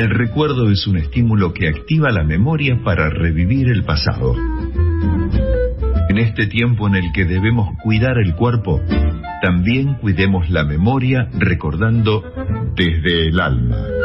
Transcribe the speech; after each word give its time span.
El 0.00 0.08
recuerdo 0.08 0.70
es 0.70 0.86
un 0.86 0.96
estímulo 0.96 1.52
que 1.52 1.68
activa 1.68 2.10
la 2.10 2.24
memoria 2.24 2.80
para 2.82 3.10
revivir 3.10 3.68
el 3.68 3.84
pasado. 3.84 4.34
En 6.08 6.16
este 6.16 6.46
tiempo 6.46 6.88
en 6.88 6.94
el 6.94 7.12
que 7.12 7.26
debemos 7.26 7.76
cuidar 7.82 8.16
el 8.16 8.34
cuerpo, 8.34 8.80
también 9.42 9.96
cuidemos 9.96 10.48
la 10.48 10.64
memoria 10.64 11.28
recordando 11.38 12.24
desde 12.74 13.28
el 13.28 13.40
alma. 13.40 13.99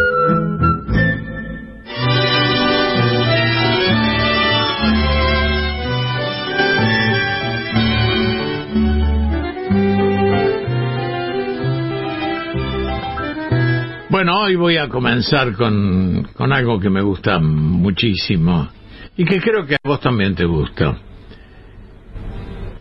Bueno, 14.25 14.41
hoy 14.41 14.55
voy 14.55 14.77
a 14.77 14.89
comenzar 14.89 15.53
con, 15.53 16.29
con 16.33 16.51
algo 16.51 16.79
que 16.79 16.89
me 16.89 17.03
gusta 17.03 17.37
muchísimo 17.37 18.67
y 19.15 19.23
que 19.23 19.39
creo 19.39 19.67
que 19.67 19.75
a 19.75 19.87
vos 19.87 19.99
también 19.99 20.33
te 20.33 20.45
gusta. 20.45 20.97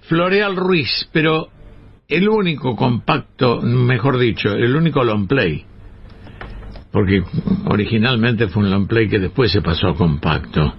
Floreal 0.09 0.57
Ruiz, 0.57 1.07
pero 1.13 1.49
el 2.09 2.31
único 2.31 2.75
compacto, 2.75 3.61
mejor 3.61 4.19
dicho, 4.19 4.55
el 4.55 4.75
único 4.75 5.05
long 5.05 5.27
play, 5.27 5.67
porque 6.91 7.23
originalmente 7.67 8.49
fue 8.49 8.63
un 8.63 8.71
long 8.71 8.87
play 8.87 9.11
que 9.11 9.19
después 9.19 9.53
se 9.53 9.61
pasó 9.61 9.89
a 9.89 9.97
compacto 9.97 10.73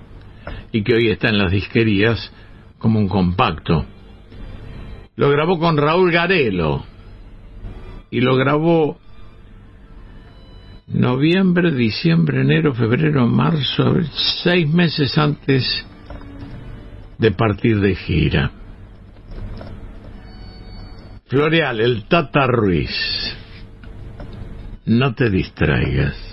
y 0.72 0.84
que 0.84 0.96
hoy 0.96 1.10
está 1.10 1.30
en 1.30 1.38
las 1.38 1.52
disquerías 1.52 2.34
como 2.80 2.98
un 2.98 3.08
compacto. 3.08 3.86
Lo 5.16 5.30
grabó 5.30 5.60
con 5.60 5.78
Raúl 5.78 6.12
Garelo 6.12 6.84
y 8.10 8.20
lo 8.22 8.36
grabó 8.36 8.98
noviembre, 10.88 11.72
diciembre, 11.72 12.42
enero, 12.42 12.74
febrero, 12.74 13.28
marzo, 13.28 13.96
seis 14.44 14.68
meses 14.68 15.18
antes 15.18 15.86
de 17.18 17.32
partir 17.32 17.80
de 17.80 17.96
gira. 17.96 18.52
Floreal, 21.28 21.80
el 21.80 22.08
Tata 22.08 22.46
Ruiz. 22.48 22.92
No 24.86 25.16
te 25.16 25.30
distraigas. 25.30 26.25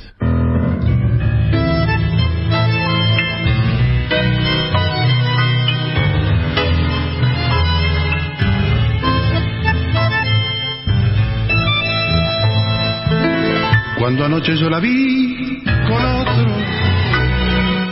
Cuando 14.15 14.37
anoche 14.37 14.55
yo 14.57 14.69
la 14.69 14.79
vi 14.79 15.63
con 15.65 16.05
otro, 16.05 16.47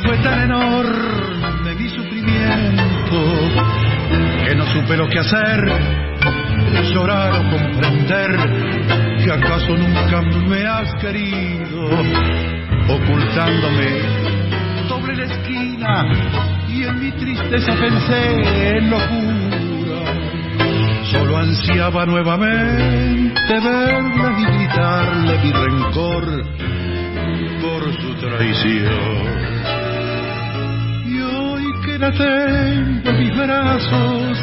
fue 0.04 0.18
tan 0.18 0.42
enorme 0.42 1.74
mi 1.76 1.88
sufrimiento 1.88 3.24
que 4.44 4.54
no 4.54 4.66
supe 4.66 4.98
lo 4.98 5.08
que 5.08 5.18
hacer, 5.18 5.64
llorar 6.92 7.32
o 7.32 7.50
comprender 7.50 8.36
que 9.24 9.32
acaso 9.32 9.74
nunca 9.74 10.20
me 10.46 10.66
has 10.66 10.94
querido, 10.96 11.88
ocultándome 12.86 14.02
sobre 14.88 15.16
la 15.16 15.24
esquina 15.24 16.12
y 16.68 16.82
en 16.82 17.00
mi 17.00 17.12
tristeza 17.12 17.72
pensé 17.80 18.76
en 18.76 18.90
locura. 18.90 19.49
Solo 21.10 21.38
ansiaba 21.38 22.06
nuevamente 22.06 23.52
verla 23.52 24.36
y 24.38 24.44
gritarle 24.44 25.38
mi 25.38 25.52
rencor 25.52 26.44
por 27.60 27.92
su 28.00 28.14
traición. 28.14 29.26
Y 31.06 31.20
hoy 31.20 31.64
que 31.84 31.98
la 31.98 32.12
tengo 32.12 33.10
en 33.10 33.18
mis 33.18 33.36
brazos, 33.36 34.38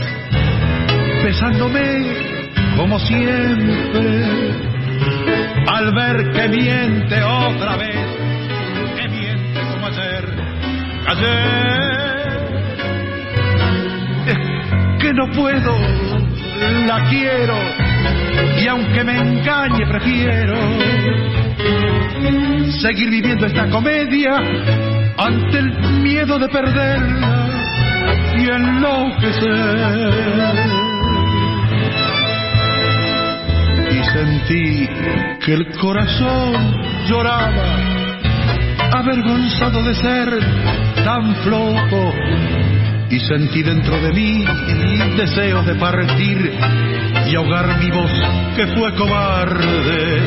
besándome 1.23 2.37
como 2.75 2.99
siempre, 2.99 4.25
al 5.67 5.93
ver 5.95 6.31
que 6.31 6.49
miente 6.49 7.23
otra 7.23 7.77
vez, 7.77 7.95
que 8.97 9.07
miente 9.07 9.61
como 9.71 9.87
ayer, 9.87 10.25
ayer, 11.07 12.27
es 14.27 14.37
que 15.01 15.13
no 15.13 15.31
puedo 15.31 16.06
la 16.87 17.03
quiero 17.09 17.55
y 18.61 18.67
aunque 18.67 19.03
me 19.03 19.17
engañe 19.17 19.85
prefiero 19.87 20.55
seguir 22.81 23.09
viviendo 23.09 23.45
esta 23.45 23.69
comedia 23.69 24.37
ante 25.17 25.57
el 25.59 25.71
miedo 26.01 26.37
de 26.39 26.47
perderla 26.49 27.47
y 28.37 28.47
enloquecer. 28.47 29.47
Y 33.89 34.03
sentí 34.03 34.89
que 35.43 35.53
el 35.53 35.67
corazón 35.77 36.81
lloraba, 37.07 37.77
avergonzado 38.93 39.83
de 39.83 39.95
ser 39.95 40.39
tan 41.03 41.35
flojo 41.37 42.13
y 43.09 43.19
sentí 43.19 43.63
dentro 43.63 43.99
de 44.01 44.11
mí 44.11 44.45
deseos 45.15 45.65
de 45.65 45.75
partir 45.75 46.53
y 47.27 47.35
ahogar 47.35 47.79
mi 47.79 47.89
voz 47.91 48.11
que 48.55 48.67
fue 48.67 48.93
cobarde. 48.95 50.21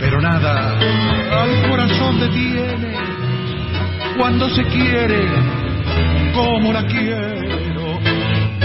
Pero 0.00 0.20
nada 0.20 0.78
al 0.78 1.68
corazón 1.68 2.20
detiene 2.20 2.94
cuando 4.16 4.50
se 4.50 4.64
quiere 4.64 5.24
como 6.34 6.72
la 6.72 6.86
quiero 6.86 7.98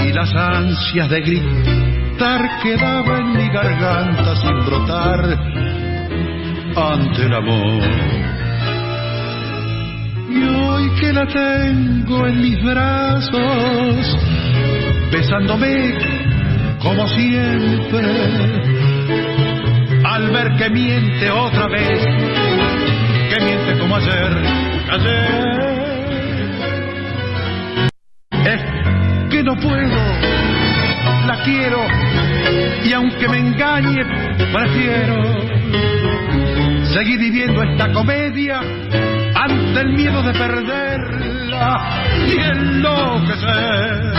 y 0.04 0.12
las 0.12 0.34
ansias 0.36 1.10
de 1.10 1.22
gritar 1.22 2.62
quedaban 2.62 3.22
en 3.22 3.38
mi 3.38 3.50
garganta 3.50 4.36
sin 4.36 4.66
brotar 4.66 5.38
ante 6.76 7.26
el 7.26 7.34
amor. 7.34 8.35
Y 10.36 10.44
hoy 10.44 10.90
que 11.00 11.14
la 11.14 11.26
tengo 11.28 12.28
en 12.28 12.42
mis 12.42 12.62
brazos, 12.62 14.18
besándome 15.10 15.98
como 16.82 17.08
siempre, 17.08 18.04
al 20.04 20.30
ver 20.32 20.56
que 20.58 20.70
miente 20.70 21.32
otra 21.32 21.68
vez, 21.68 22.00
que 23.30 23.46
miente 23.46 23.80
como 23.80 23.96
ayer, 23.96 24.38
ayer. 24.92 25.56
Es 28.46 28.62
que 29.30 29.42
no 29.42 29.56
puedo, 29.56 29.98
la 31.28 31.42
quiero, 31.46 31.88
y 32.84 32.92
aunque 32.92 33.30
me 33.30 33.38
engañe, 33.38 34.04
prefiero 34.52 35.24
seguir 36.94 37.20
viviendo 37.20 37.64
esta 37.64 37.92
comedia 37.94 38.62
ante 39.76 39.82
el 39.82 39.94
miedo 39.94 40.22
de 40.24 40.34
perderla 40.34 42.04
y 42.28 42.38
enloquecer. 42.38 44.16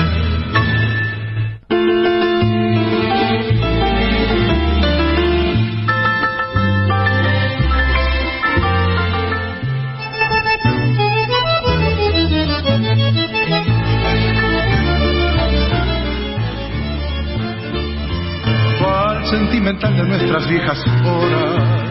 Sentimental 19.30 19.96
de 19.96 20.04
nuestras 20.04 20.48
viejas 20.48 20.78
horas 21.04 21.86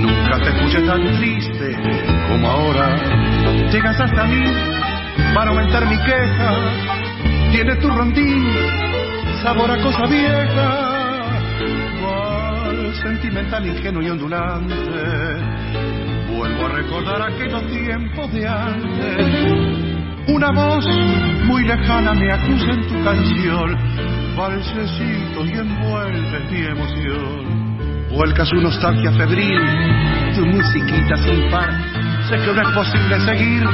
Nunca 0.00 0.38
te 0.38 0.50
escuché 0.50 0.82
tan 0.82 1.04
triste 1.16 1.57
Llegas 2.68 3.98
hasta 3.98 4.24
mí 4.24 4.44
para 5.34 5.50
aumentar 5.50 5.86
mi 5.86 5.96
queja. 5.96 6.50
Tiene 7.50 7.76
tu 7.76 7.88
rondín 7.88 8.46
sabor 9.42 9.70
a 9.70 9.82
cosa 9.82 10.06
vieja. 10.06 11.30
Cuál 11.98 12.94
sentimental, 13.02 13.66
ingenuo 13.66 14.02
y 14.02 14.10
ondulante. 14.10 14.74
Vuelvo 16.30 16.66
a 16.66 16.68
recordar 16.68 17.22
aquellos 17.22 17.66
tiempos 17.68 18.32
de 18.34 18.46
antes. 18.46 20.28
Una 20.28 20.50
voz 20.50 20.84
muy 21.44 21.64
lejana 21.64 22.12
me 22.12 22.30
acusa 22.30 22.72
en 22.72 22.86
tu 22.86 23.02
canción. 23.02 23.78
Falsecito 24.36 25.46
y 25.46 25.52
envuelve 25.52 26.40
mi 26.50 26.66
emoción 26.66 27.58
vuelca 28.18 28.44
su 28.44 28.56
nostalgia 28.56 29.12
febril, 29.12 29.60
tu 30.34 30.44
musiquita 30.46 31.16
sin 31.18 31.50
par. 31.50 31.97
Sé 32.28 32.36
que 32.36 32.52
no 32.52 32.60
es 32.60 32.74
posible 32.74 33.20
seguir 33.20 33.64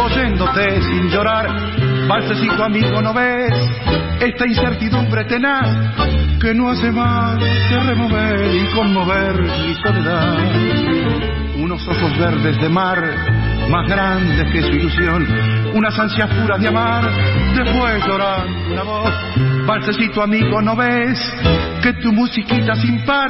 oyéndote 0.00 0.82
sin 0.82 1.10
llorar. 1.10 1.46
Balsecito 2.08 2.64
amigo, 2.64 3.02
¿no 3.02 3.12
ves 3.12 3.52
esta 4.20 4.46
incertidumbre 4.46 5.24
tenaz 5.24 5.68
que 6.40 6.54
no 6.54 6.70
hace 6.70 6.90
más 6.90 7.38
que 7.38 7.78
remover 7.80 8.54
y 8.54 8.74
conmover 8.74 9.42
mi 9.42 9.74
soledad? 9.74 10.98
unos 11.58 11.86
ojos 11.86 12.18
verdes 12.18 12.58
de 12.60 12.68
mar, 12.68 12.98
más 13.68 13.86
grandes 13.88 14.50
que 14.52 14.62
su 14.62 14.68
ilusión, 14.68 15.26
unas 15.74 15.98
ansias 15.98 16.30
puras 16.30 16.60
de 16.60 16.68
amar, 16.68 17.04
después 17.54 18.06
llorando 18.06 18.72
una 18.72 18.82
voz, 18.84 19.12
balsecito 19.66 20.22
amigo, 20.22 20.62
¿no 20.62 20.76
ves 20.76 21.20
que 21.82 21.92
tu 21.94 22.12
musiquita 22.12 22.74
sin 22.76 23.04
par 23.04 23.28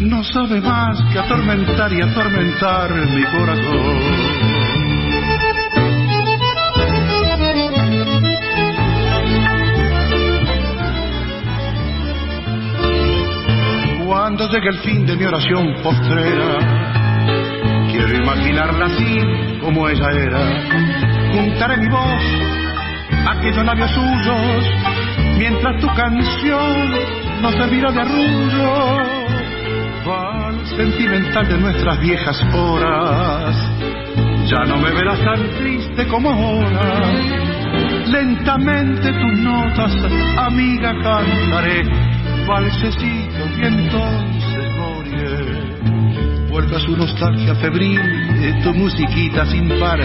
no 0.00 0.24
sabe 0.24 0.60
más 0.60 1.00
que 1.12 1.18
atormentar 1.18 1.92
y 1.92 2.02
atormentar 2.02 2.90
mi 2.92 3.24
corazón? 3.24 4.50
cuando 14.30 14.48
llegue 14.48 14.68
el 14.68 14.78
fin 14.80 15.06
de 15.06 15.16
mi 15.16 15.24
oración 15.24 15.74
postrera, 15.82 16.58
quiero 17.90 18.16
imaginarla 18.16 18.86
así 18.86 19.18
como 19.60 19.88
ella 19.88 20.06
era. 20.12 20.40
Juntaré 21.32 21.76
mi 21.78 21.88
voz 21.88 22.22
a 23.26 23.32
aquellos 23.32 23.64
labios 23.64 23.90
suyos, 23.90 24.66
mientras 25.38 25.80
tu 25.80 25.86
canción 25.94 26.90
nos 27.40 27.54
servirá 27.54 27.90
de 27.92 28.00
arrullo. 28.00 29.39
Sentimental 30.02 31.46
de 31.46 31.58
nuestras 31.58 32.00
viejas 32.00 32.42
horas, 32.54 33.54
ya 34.46 34.64
no 34.64 34.78
me 34.78 34.90
verás 34.92 35.18
tan 35.22 35.38
triste 35.58 36.06
como 36.06 36.30
ahora. 36.30 37.02
Lentamente 38.06 39.12
tus 39.12 39.38
notas, 39.40 39.92
amiga, 40.38 40.94
cantaré 41.02 41.84
valsecito 42.46 43.46
y 43.58 43.64
entonces 43.66 44.76
moriré. 44.78 46.48
Vuelve 46.48 46.76
a 46.76 46.80
su 46.80 46.96
nostalgia 46.96 47.54
febril 47.56 48.00
tu 48.62 48.72
musiquita 48.72 49.44
sin 49.46 49.68
par. 49.78 50.00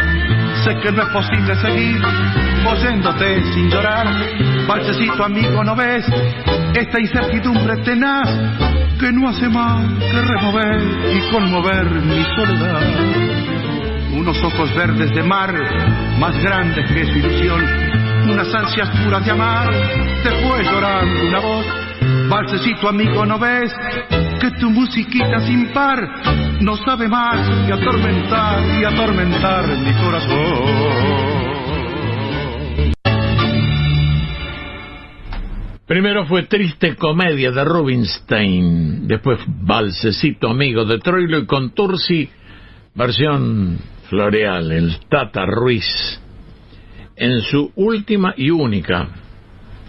Sé 0.63 0.75
que 0.77 0.91
no 0.91 1.03
es 1.03 1.09
posible 1.09 1.55
seguir 1.55 2.01
oyéndote 2.67 3.41
sin 3.53 3.69
llorar. 3.69 4.07
Valsecito 4.67 5.23
amigo, 5.23 5.63
¿no 5.63 5.73
ves 5.73 6.05
esta 6.73 6.99
incertidumbre 6.99 7.77
tenaz 7.77 8.29
que 8.99 9.11
no 9.11 9.29
hace 9.29 9.49
más 9.49 9.85
que 9.99 10.21
remover 10.21 10.81
y 11.15 11.31
conmover 11.31 11.91
mi 12.01 12.23
soledad? 12.35 12.81
Unos 14.13 14.37
ojos 14.43 14.73
verdes 14.75 15.11
de 15.11 15.23
mar, 15.23 15.53
más 16.19 16.37
grandes 16.41 16.89
que 16.91 17.05
su 17.05 17.19
ilusión, 17.19 17.61
unas 18.29 18.53
ansias 18.53 18.89
puras 19.03 19.25
de 19.25 19.31
amar, 19.31 19.71
después 20.23 20.65
llorando 20.71 21.27
una 21.27 21.39
voz 21.39 21.65
Balsecito 22.29 22.89
amigo, 22.89 23.25
¿no 23.25 23.37
ves 23.37 23.71
que 24.39 24.51
tu 24.59 24.69
musiquita 24.69 25.39
sin 25.45 25.67
par 25.67 25.99
no 26.59 26.75
sabe 26.77 27.07
más 27.07 27.47
que 27.65 27.73
atormentar 27.73 28.63
y 28.79 28.83
atormentar 28.83 29.67
mi 29.77 29.93
corazón? 29.93 30.64
Primero 35.95 36.25
fue 36.25 36.43
Triste 36.43 36.97
Comedia 36.97 37.51
de 37.51 37.63
Rubinstein, 37.63 39.07
después 39.07 39.39
Balsecito 39.47 40.49
Amigo 40.49 40.83
de 40.83 40.99
Troilo 40.99 41.37
y 41.37 41.45
Contursi, 41.45 42.29
versión 42.93 43.79
floreal, 44.09 44.73
el 44.73 44.97
Tata 45.07 45.45
Ruiz, 45.45 46.19
en 47.15 47.39
su 47.43 47.71
última 47.77 48.33
y 48.35 48.49
única, 48.49 49.07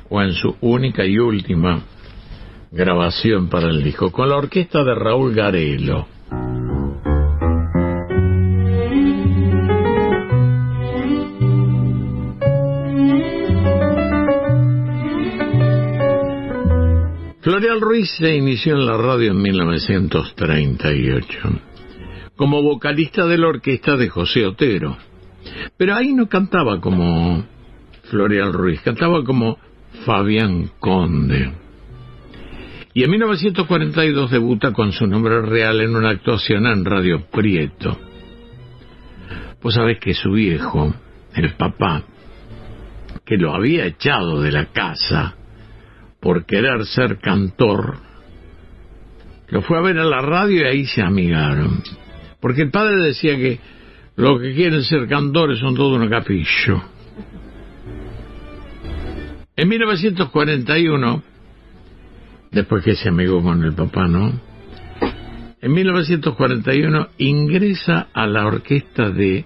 o 0.09 0.23
en 0.23 0.33
su 0.35 0.57
única 0.61 1.05
y 1.05 1.19
última 1.19 1.83
grabación 2.71 3.49
para 3.49 3.69
el 3.69 3.83
disco, 3.83 4.13
con 4.13 4.29
la 4.29 4.37
orquesta 4.37 4.85
de 4.85 4.95
Raúl 4.95 5.35
Garelo. 5.35 6.07
Floreal 17.47 17.81
Ruiz 17.81 18.11
se 18.19 18.35
inició 18.35 18.75
en 18.75 18.87
la 18.87 18.97
radio 18.97 19.31
en 19.31 19.41
1938 19.41 21.39
como 22.35 22.61
vocalista 22.61 23.25
de 23.25 23.39
la 23.39 23.47
orquesta 23.47 23.97
de 23.97 24.09
José 24.09 24.45
Otero. 24.45 24.97
Pero 25.77 25.95
ahí 25.95 26.13
no 26.13 26.29
cantaba 26.29 26.81
como 26.81 27.47
Floreal 28.11 28.53
Ruiz, 28.53 28.81
cantaba 28.81 29.23
como 29.23 29.59
Fabián 30.05 30.73
Conde. 30.81 31.53
Y 32.95 33.05
en 33.05 33.11
1942 33.11 34.29
debuta 34.33 34.73
con 34.73 34.91
su 34.91 35.07
nombre 35.07 35.41
real 35.43 35.81
en 35.83 35.95
una 35.95 36.11
actuación 36.11 36.67
en 36.67 36.85
Radio 36.85 37.29
Prieto. 37.31 37.97
Pues 39.61 39.77
sabés 39.77 40.01
que 40.01 40.15
su 40.15 40.33
viejo, 40.33 40.93
el 41.33 41.55
papá, 41.55 42.03
que 43.25 43.37
lo 43.37 43.55
había 43.55 43.87
echado 43.87 44.43
de 44.43 44.51
la 44.51 44.65
casa 44.73 45.37
por 46.21 46.45
querer 46.47 46.85
ser 46.87 47.19
cantor, 47.19 47.99
lo 49.49 49.63
fue 49.63 49.79
a 49.79 49.83
ver 49.83 49.99
a 49.99 50.05
la 50.05 50.21
radio 50.21 50.63
y 50.63 50.65
ahí 50.65 50.87
se 50.87 51.03
amigaron. 51.03 51.83
Porque 52.41 52.63
el 52.63 52.71
padre 52.71 52.97
decía 53.03 53.37
que 53.37 53.61
los 54.17 54.41
que 54.41 54.55
quieren 54.55 54.83
ser 54.83 55.07
cantores 55.07 55.59
son 55.59 55.75
todo 55.75 55.97
un 55.97 56.09
capillo. 56.09 56.83
En 59.57 59.69
1941 59.69 61.23
después 62.57 62.83
que 62.83 62.97
se 62.97 63.09
amigó 63.09 63.43
con 63.43 63.63
el 63.63 63.75
papá, 63.75 64.09
¿no? 64.09 64.33
En 65.61 65.73
1941 65.73 67.09
ingresa 67.19 68.09
a 68.13 68.27
la 68.27 68.47
orquesta 68.47 69.11
de, 69.11 69.45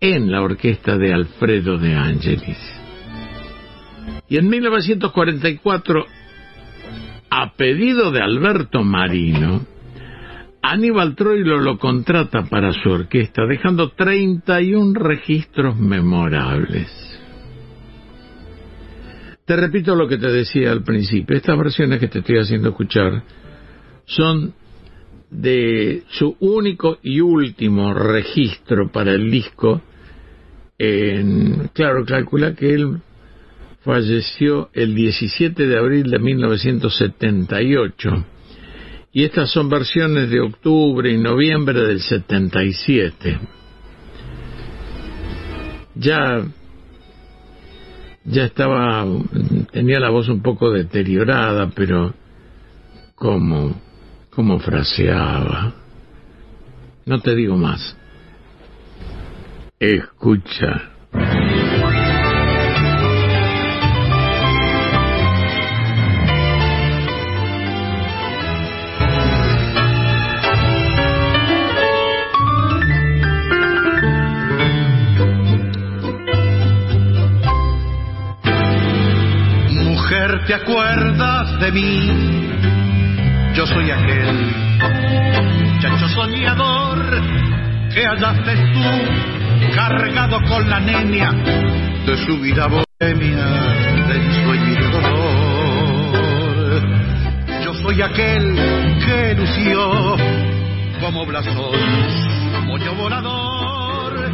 en 0.00 0.30
la 0.30 0.42
orquesta 0.42 0.96
de 0.96 1.12
Alfredo 1.12 1.78
de 1.78 1.94
Angelis. 1.94 2.81
Y 4.28 4.38
en 4.38 4.48
1944, 4.48 6.06
a 7.30 7.52
pedido 7.54 8.10
de 8.10 8.22
Alberto 8.22 8.82
Marino, 8.82 9.66
Aníbal 10.62 11.16
Troilo 11.16 11.60
lo 11.60 11.78
contrata 11.78 12.44
para 12.44 12.72
su 12.72 12.88
orquesta, 12.88 13.46
dejando 13.46 13.90
31 13.90 14.94
registros 14.94 15.76
memorables. 15.78 16.88
Te 19.44 19.56
repito 19.56 19.96
lo 19.96 20.06
que 20.06 20.18
te 20.18 20.30
decía 20.30 20.70
al 20.70 20.84
principio. 20.84 21.36
Estas 21.36 21.58
versiones 21.58 21.98
que 21.98 22.08
te 22.08 22.20
estoy 22.20 22.38
haciendo 22.38 22.68
escuchar 22.68 23.24
son 24.06 24.54
de 25.30 26.04
su 26.10 26.36
único 26.40 26.98
y 27.02 27.20
último 27.20 27.92
registro 27.92 28.90
para 28.92 29.12
el 29.12 29.30
disco. 29.30 29.82
En, 30.78 31.70
claro, 31.72 32.04
calcula 32.04 32.54
que 32.54 32.72
él 32.72 33.00
falleció 33.84 34.70
el 34.72 34.94
17 34.94 35.66
de 35.66 35.78
abril 35.78 36.10
de 36.10 36.18
1978. 36.18 38.24
Y 39.12 39.24
estas 39.24 39.50
son 39.50 39.68
versiones 39.68 40.30
de 40.30 40.40
octubre 40.40 41.10
y 41.10 41.18
noviembre 41.18 41.82
del 41.82 42.00
77. 42.00 43.38
Ya 45.94 46.46
ya 48.24 48.44
estaba, 48.44 49.04
tenía 49.72 49.98
la 49.98 50.10
voz 50.10 50.28
un 50.28 50.42
poco 50.42 50.70
deteriorada, 50.70 51.70
pero 51.74 52.14
cómo, 53.14 53.80
cómo 54.30 54.58
fraseaba. 54.60 55.74
No 57.04 57.20
te 57.20 57.34
digo 57.34 57.56
más. 57.56 57.96
Escucha. 59.80 60.90
Te 80.52 80.56
acuerdas 80.56 81.60
de 81.60 81.72
mí. 81.72 82.50
Yo 83.54 83.66
soy 83.66 83.90
aquel 83.90 84.52
muchacho 85.72 86.08
soñador 86.08 87.22
que 87.94 88.04
hallaste 88.04 88.56
tú, 88.74 88.82
cargado 89.74 90.42
con 90.42 90.68
la 90.68 90.76
anemia 90.76 91.30
de 92.04 92.16
su 92.26 92.38
vida 92.38 92.66
bohemia, 92.66 93.46
del 94.08 94.32
sueño 94.44 94.66
y 94.66 94.74
del 94.74 94.90
dolor. 94.90 96.82
Yo 97.64 97.72
soy 97.72 98.02
aquel 98.02 98.54
que 99.06 99.34
lució 99.34 100.16
como 101.00 101.24
blasón, 101.24 102.66
moño 102.66 102.94
volador, 102.94 104.30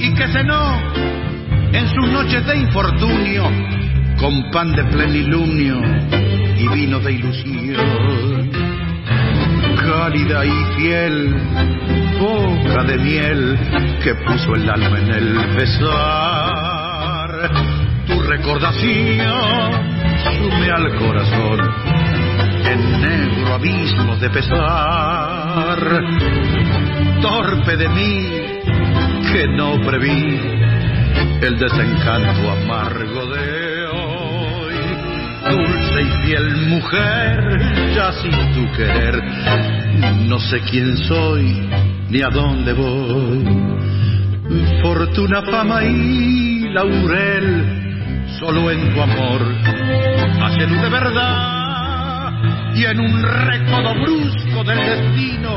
y 0.00 0.12
que 0.12 0.26
cenó 0.26 0.76
en 1.72 1.88
sus 1.88 2.08
noches 2.08 2.44
de 2.44 2.56
infortunio 2.56 3.85
con 4.18 4.50
pan 4.50 4.72
de 4.72 4.84
plenilunio 4.84 5.80
y 6.58 6.68
vino 6.68 6.98
de 7.00 7.12
ilusión. 7.12 8.50
cálida 9.76 10.44
y 10.44 10.64
fiel, 10.76 11.34
boca 12.18 12.82
de 12.84 12.98
miel 12.98 13.58
que 14.02 14.14
puso 14.14 14.54
el 14.54 14.68
alma 14.68 14.98
en 14.98 15.10
el 15.10 15.56
besar. 15.56 17.50
Tu 18.06 18.20
recordación 18.20 19.72
sume 20.24 20.70
al 20.70 20.96
corazón 20.96 21.60
en 22.64 23.00
negro 23.00 23.54
abismo 23.54 24.16
de 24.16 24.30
pesar. 24.30 25.78
Torpe 27.20 27.76
de 27.76 27.88
mí 27.88 28.28
que 29.32 29.46
no 29.48 29.80
preví 29.86 30.40
el 31.42 31.58
desencanto 31.58 32.50
amargo 32.50 33.26
de 33.26 33.86
hoy. 33.86 34.05
Dulce 35.50 36.02
y 36.02 36.26
fiel 36.26 36.56
mujer, 36.68 37.94
ya 37.94 38.12
sin 38.12 38.54
tu 38.54 38.72
querer, 38.76 39.22
no 40.26 40.38
sé 40.40 40.60
quién 40.70 40.96
soy 40.96 41.68
ni 42.10 42.22
a 42.22 42.28
dónde 42.28 42.72
voy. 42.72 43.44
Fortuna, 44.82 45.42
fama 45.42 45.84
y 45.84 46.68
laurel, 46.70 48.26
solo 48.38 48.70
en 48.70 48.94
tu 48.94 49.00
amor 49.00 49.42
hacen 50.42 50.80
de 50.80 50.88
verdad. 50.88 52.32
Y 52.74 52.84
en 52.84 53.00
un 53.00 53.22
recodo 53.22 53.94
brusco 53.94 54.64
del 54.64 54.78
destino 54.78 55.56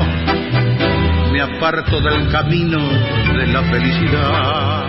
me 1.32 1.40
aparto 1.42 2.00
del 2.00 2.28
camino 2.30 2.78
de 2.78 3.46
la 3.46 3.62
felicidad. 3.64 4.79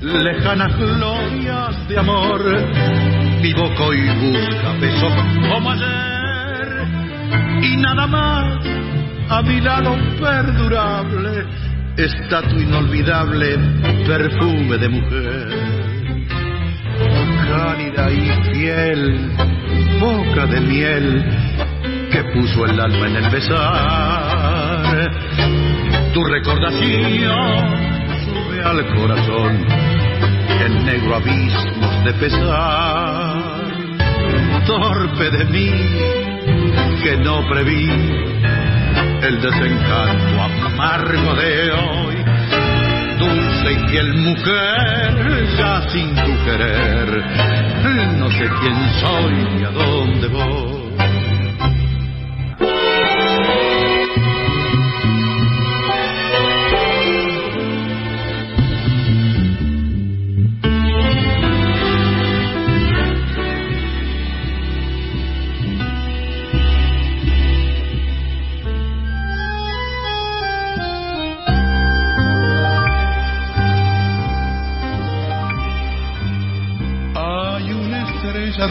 Lejanas 0.00 0.76
glorias 0.78 1.88
de 1.88 1.98
amor, 1.98 2.40
mi 3.42 3.52
boca 3.52 3.82
hoy 3.82 3.98
busca 4.20 4.72
besos 4.80 5.12
como 5.50 5.72
ayer 5.72 6.86
y 7.62 7.76
nada 7.78 8.06
más 8.06 8.64
a 9.28 9.42
mi 9.42 9.60
lado 9.60 9.96
perdurable 10.20 11.44
está 11.96 12.42
tu 12.42 12.60
inolvidable 12.60 13.58
perfume 14.06 14.78
de 14.78 14.88
mujer. 14.88 15.48
Cálida 17.48 18.12
y 18.12 18.52
fiel, 18.52 19.32
boca 19.98 20.46
de 20.46 20.60
miel 20.60 21.24
que 22.12 22.22
puso 22.34 22.66
el 22.66 22.78
alma 22.78 23.06
en 23.08 23.16
el 23.16 23.30
besar. 23.30 25.10
Tu 26.14 26.24
recordación 26.24 27.97
al 28.64 28.86
corazón 28.94 29.66
en 30.64 30.84
negro 30.84 31.16
abismos 31.16 32.04
de 32.04 32.12
pesar. 32.14 33.58
Torpe 34.66 35.30
de 35.30 35.44
mí 35.46 35.70
que 37.02 37.16
no 37.18 37.46
preví 37.48 37.88
el 39.22 39.40
desencanto 39.40 40.42
amargo 40.66 41.34
de 41.34 41.72
hoy. 41.72 42.16
Dulce 43.18 43.72
y 43.72 43.88
fiel 43.88 44.14
mujer, 44.14 45.46
ya 45.58 45.82
sin 45.90 46.14
tu 46.14 46.44
querer, 46.44 47.24
no 48.18 48.30
sé 48.30 48.48
quién 48.60 48.90
soy 49.00 49.34
ni 49.56 49.64
a 49.64 49.70
dónde 49.70 50.28
voy. 50.28 50.67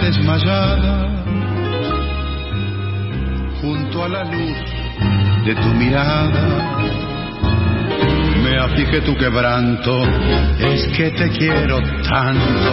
Desmayada 0.07 1.09
junto 3.61 4.05
a 4.05 4.07
la 4.07 4.23
luz 4.23 4.57
de 5.45 5.53
tu 5.55 5.67
mirada. 5.81 6.45
Me 8.41 8.57
aflige 8.57 9.01
tu 9.01 9.17
quebranto, 9.17 10.05
es 10.59 10.87
que 10.95 11.11
te 11.11 11.29
quiero 11.31 11.81
tanto, 12.07 12.71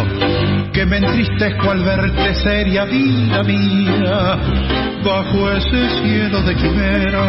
que 0.73 0.87
me 0.87 0.99
entristezco 0.99 1.73
al 1.73 1.83
verte 1.83 2.35
seria 2.37 2.85
vida 2.85 3.43
mía, 3.43 4.39
bajo 5.05 5.51
ese 5.51 5.89
cielo 5.99 6.41
de 6.43 6.55
quimera 6.55 7.25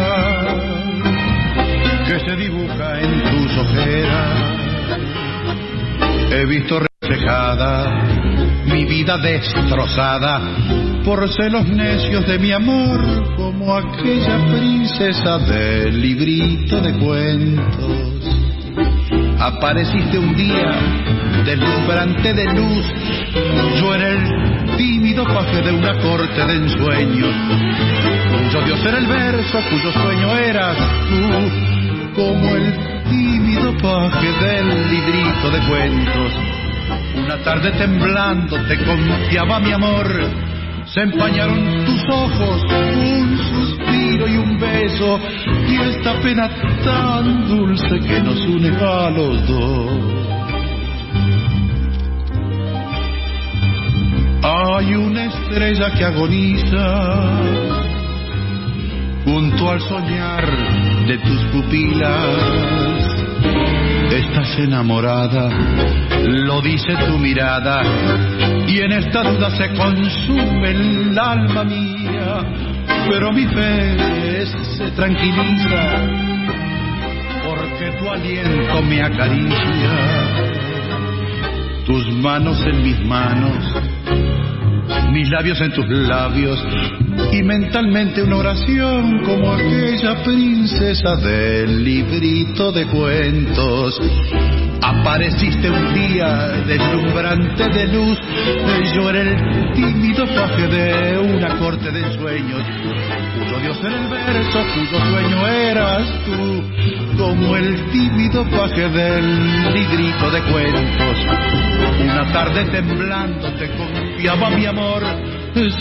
que 2.06 2.20
se 2.20 2.36
dibuja 2.36 3.00
en 3.00 3.22
tus 3.24 3.58
ojeras. 3.58 4.56
He 6.30 6.46
visto 6.46 6.80
reflejada 7.00 8.25
mi 8.66 8.84
vida 8.84 9.16
destrozada 9.18 10.40
por 11.04 11.28
celos 11.28 11.68
necios 11.68 12.26
de 12.26 12.38
mi 12.38 12.52
amor, 12.52 13.34
como 13.36 13.76
aquella 13.76 14.38
princesa 14.52 15.38
del 15.38 16.00
librito 16.00 16.80
de 16.80 16.92
cuentos. 16.94 18.26
Apareciste 19.38 20.18
un 20.18 20.34
día 20.34 20.72
deslumbrante 21.44 22.34
de 22.34 22.44
luz, 22.54 22.86
yo 23.80 23.94
era 23.94 24.08
el 24.08 24.76
tímido 24.76 25.24
paje 25.24 25.62
de 25.62 25.72
una 25.72 25.94
corte 26.00 26.44
de 26.44 26.54
ensueños, 26.54 27.34
cuyo 28.44 28.64
dios 28.64 28.80
era 28.84 28.98
el 28.98 29.06
verso, 29.06 29.58
cuyo 29.70 29.92
sueño 29.92 30.36
eras 30.38 30.76
tú, 31.08 32.22
como 32.22 32.56
el 32.56 33.04
tímido 33.04 33.76
paje 33.78 34.26
del 34.26 34.90
librito 34.90 35.50
de 35.50 35.68
cuentos. 35.68 36.55
Una 37.16 37.38
tarde 37.42 37.72
temblando 37.72 38.56
te 38.68 38.76
confiaba 38.84 39.58
mi 39.58 39.72
amor, 39.72 40.06
se 40.86 41.00
empañaron 41.00 41.84
tus 41.84 42.04
ojos, 42.10 42.62
un 42.70 43.38
suspiro 43.38 44.28
y 44.28 44.36
un 44.36 44.58
beso, 44.58 45.18
y 45.66 45.76
esta 45.76 46.20
pena 46.20 46.48
tan 46.84 47.48
dulce 47.48 47.98
que 48.00 48.20
nos 48.20 48.38
une 48.46 48.68
a 48.68 49.10
los 49.10 49.46
dos. 49.48 50.26
Hay 54.42 54.94
una 54.94 55.24
estrella 55.24 55.90
que 55.92 56.04
agoniza 56.04 57.40
junto 59.24 59.70
al 59.70 59.80
soñar 59.80 60.46
de 61.06 61.18
tus 61.18 61.40
pupilas. 61.52 63.16
Estás 64.10 64.58
enamorada, 64.58 65.50
lo 66.24 66.60
dice 66.62 66.94
tu 67.06 67.18
mirada, 67.18 67.82
y 68.66 68.78
en 68.78 68.92
esta 68.92 69.22
duda 69.22 69.50
se 69.50 69.68
consume 69.74 70.70
el 70.70 71.18
alma 71.18 71.64
mía, 71.64 72.38
pero 73.08 73.32
mi 73.32 73.46
fe 73.46 74.46
se 74.76 74.90
tranquiliza, 74.92 76.08
porque 77.44 77.90
tu 77.98 78.08
aliento 78.10 78.82
me 78.82 79.02
acaricia, 79.02 79.90
tus 81.84 82.12
manos 82.14 82.64
en 82.66 82.82
mis 82.82 83.00
manos, 83.04 83.64
mis 85.10 85.30
labios 85.30 85.60
en 85.60 85.72
tus 85.72 85.86
labios, 85.88 86.58
y 87.32 87.42
mentalmente 87.42 88.22
una 88.22 88.36
oración 88.36 89.22
como 89.24 89.52
aquella 89.52 90.22
princesa 90.22 91.16
del 91.16 91.84
librito 91.84 92.72
de 92.72 92.86
cuentos. 92.86 94.00
Apareciste 94.82 95.70
un 95.70 95.94
día 95.94 96.48
deslumbrante 96.66 97.68
de 97.68 97.86
luz, 97.88 98.18
yo 98.94 99.10
era 99.10 99.22
el 99.22 99.72
tímido 99.72 100.26
paje 100.26 100.68
de 100.68 101.18
una 101.18 101.58
corte 101.58 101.90
de 101.90 102.00
ensueños, 102.00 102.62
cuyo 103.36 103.58
dios 103.60 103.78
era 103.80 103.96
el 103.96 104.08
verso, 104.08 104.64
cuyo 104.74 105.00
sueño 105.10 105.46
eras 105.48 106.06
tú, 106.24 106.62
como 107.18 107.56
el 107.56 107.90
tímido 107.90 108.44
paje 108.50 108.88
del 108.88 109.74
librito 109.74 110.30
de 110.30 110.42
cuentos. 110.42 111.18
Una 112.02 112.32
tarde 112.32 112.64
temblando 112.66 113.48
te 113.54 113.68
confiaba 114.16 114.50
mi 114.50 114.64
amor, 114.64 115.02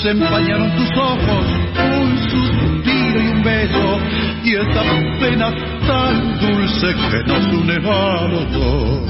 se 0.02 0.10
empañaron 0.10 0.76
tus 0.76 0.92
ojos, 0.98 1.46
un 1.78 2.18
suspiro 2.30 3.20
y 3.22 4.50
y 4.50 4.56
esta 4.56 4.84
pena 5.20 5.54
tan 5.88 6.40
dulce 6.40 6.94
que 7.12 7.24
nos 7.28 7.48
une 7.54 7.80
a. 7.80 9.06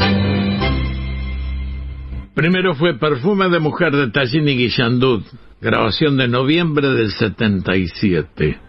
Primero 2.36 2.76
fue 2.76 3.00
Perfume 3.00 3.50
de 3.50 3.60
Mujer 3.60 3.96
de 3.96 4.12
Tallini 4.12 4.56
Guillandud, 4.58 5.24
grabación 5.60 6.18
de 6.18 6.28
noviembre 6.28 6.90
del 6.90 7.10
77. 7.12 8.60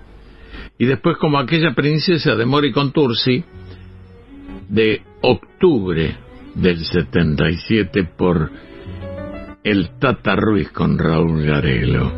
Y 0.79 0.87
después 0.87 1.19
como 1.19 1.39
aquella 1.39 1.75
princesa 1.75 2.35
de 2.35 2.47
Mori 2.47 2.73
Contursi, 2.73 3.45
de 4.69 5.03
octubre 5.21 6.17
del 6.55 6.79
77 6.79 8.05
por 8.17 8.51
el 9.67 9.99
Tata 9.99 10.37
Ruiz 10.37 10.71
con 10.71 10.97
Raúl 10.97 11.45
Garelo. 11.45 12.13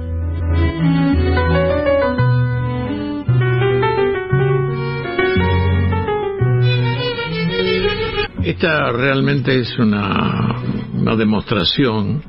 Esta 8.45 8.93
realmente 8.93 9.61
es 9.61 9.79
una, 9.79 10.61
una 10.93 11.17
demostración 11.17 12.23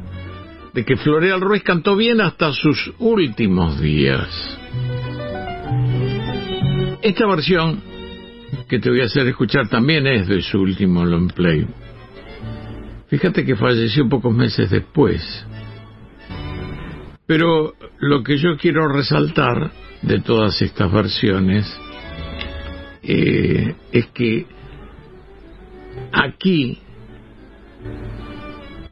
de 0.73 0.85
que 0.85 0.95
Floreal 0.95 1.41
Ruiz 1.41 1.63
cantó 1.63 1.97
bien 1.97 2.21
hasta 2.21 2.53
sus 2.53 2.93
últimos 2.99 3.81
días. 3.81 4.57
Esta 7.01 7.27
versión 7.27 7.81
que 8.69 8.79
te 8.79 8.89
voy 8.89 9.01
a 9.01 9.05
hacer 9.05 9.27
escuchar 9.27 9.67
también 9.67 10.07
es 10.07 10.29
de 10.29 10.41
su 10.41 10.59
último 10.59 11.03
long 11.03 11.29
play. 11.33 11.67
Fíjate 13.09 13.43
que 13.43 13.55
falleció 13.55 14.07
pocos 14.07 14.33
meses 14.33 14.69
después. 14.69 15.21
Pero 17.25 17.73
lo 17.99 18.23
que 18.23 18.37
yo 18.37 18.57
quiero 18.57 18.87
resaltar 18.87 19.71
de 20.01 20.19
todas 20.21 20.61
estas 20.61 20.91
versiones 20.91 21.65
eh, 23.03 23.75
es 23.91 24.07
que 24.07 24.45
aquí 26.11 26.79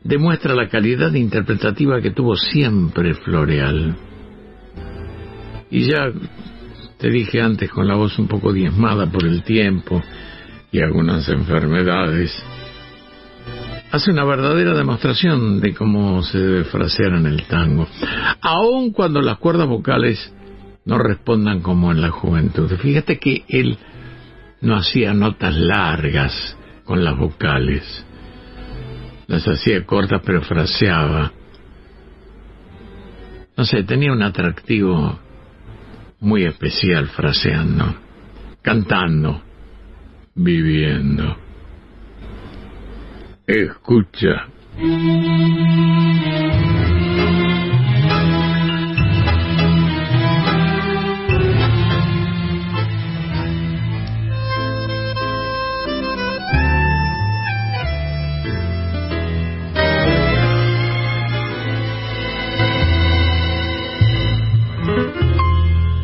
demuestra 0.03 0.55
la 0.55 0.69
calidad 0.69 1.13
interpretativa 1.13 2.01
que 2.01 2.11
tuvo 2.11 2.35
siempre 2.35 3.13
Floreal. 3.13 3.95
Y 5.69 5.89
ya 5.89 6.11
te 6.97 7.09
dije 7.09 7.41
antes 7.41 7.69
con 7.69 7.87
la 7.87 7.95
voz 7.95 8.17
un 8.17 8.27
poco 8.27 8.53
diezmada 8.53 9.05
por 9.07 9.25
el 9.25 9.43
tiempo 9.43 10.01
y 10.71 10.79
algunas 10.79 11.27
enfermedades, 11.29 12.31
hace 13.91 14.11
una 14.11 14.25
verdadera 14.25 14.73
demostración 14.73 15.59
de 15.59 15.73
cómo 15.73 16.21
se 16.23 16.37
debe 16.37 16.63
frasear 16.65 17.13
en 17.13 17.25
el 17.25 17.43
tango, 17.43 17.87
aun 18.41 18.91
cuando 18.91 19.21
las 19.21 19.37
cuerdas 19.37 19.67
vocales 19.67 20.33
no 20.85 20.97
respondan 20.97 21.61
como 21.61 21.91
en 21.91 22.01
la 22.01 22.09
juventud. 22.09 22.71
Fíjate 22.77 23.17
que 23.19 23.43
él 23.47 23.77
no 24.61 24.75
hacía 24.75 25.13
notas 25.13 25.55
largas 25.55 26.57
con 26.83 27.03
las 27.03 27.17
vocales, 27.17 28.05
las 29.27 29.47
hacía 29.47 29.85
cortas 29.85 30.21
pero 30.25 30.41
fraseaba. 30.41 31.31
No 33.55 33.65
sé, 33.65 33.83
tenía 33.83 34.11
un 34.11 34.21
atractivo 34.21 35.19
muy 36.19 36.45
especial 36.45 37.07
fraseando, 37.07 37.95
cantando, 38.61 39.41
viviendo. 40.35 41.46
Escucha. 43.47 44.49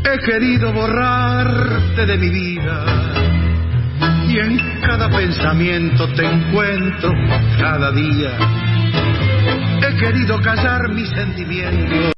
He 0.05 0.25
querido 0.25 0.71
borrarte 0.71 2.05
de 2.05 2.17
mi 2.17 2.29
vida 2.29 3.12
y 4.33 4.39
en 4.39 4.57
cada 4.81 5.09
pensamiento 5.09 6.07
te 6.13 6.25
encuentro 6.25 7.13
cada 7.59 7.91
día. 7.91 8.31
He 9.87 9.95
querido 9.97 10.41
callar 10.41 10.89
mis 10.89 11.07
sentimientos, 11.09 12.13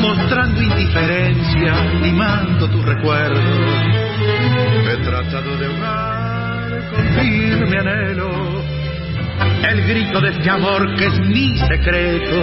mostrando 0.00 0.62
indiferencia, 0.62 1.74
limando 2.00 2.68
tu 2.70 2.80
recuerdo. 2.82 3.40
He 4.88 4.96
tratado 5.02 5.56
de 5.56 5.66
ahogar 5.66 6.90
con 6.90 7.08
firme 7.18 7.78
anhelo 7.78 8.62
el 9.68 9.86
grito 9.88 10.20
de 10.20 10.28
este 10.28 10.48
amor 10.48 10.94
que 10.94 11.06
es 11.06 11.20
mi 11.20 11.58
secreto. 11.58 12.36